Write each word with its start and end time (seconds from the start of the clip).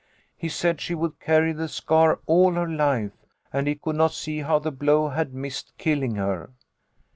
He 0.35 0.49
said 0.49 0.81
she 0.81 0.95
would 0.95 1.19
carry 1.19 1.53
the 1.53 1.67
scar 1.67 2.21
all 2.25 2.53
her 2.53 2.67
life, 2.67 3.11
and 3.53 3.67
he 3.67 3.75
could 3.75 3.97
not 3.97 4.13
see 4.13 4.39
how 4.39 4.57
the 4.57 4.71
blow 4.71 5.09
had 5.09 5.31
missed 5.31 5.73
killing 5.77 6.15
her. 6.15 6.49